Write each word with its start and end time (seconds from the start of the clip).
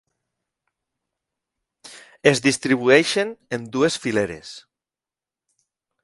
Es 2.31 2.41
distribueixen 2.45 3.33
en 3.59 3.67
dues 3.75 3.99
fileres. 4.07 4.55